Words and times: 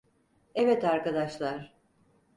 Evet 0.55 0.83
arkadaşlar… 0.83 1.73